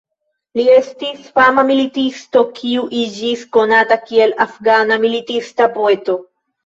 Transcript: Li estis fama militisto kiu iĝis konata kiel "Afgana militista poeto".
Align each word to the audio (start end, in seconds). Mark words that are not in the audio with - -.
Li 0.59 0.63
estis 0.75 1.27
fama 1.39 1.65
militisto 1.67 2.43
kiu 2.61 2.85
iĝis 3.01 3.43
konata 3.59 3.99
kiel 4.09 4.35
"Afgana 4.47 4.99
militista 5.05 5.69
poeto". 5.77 6.17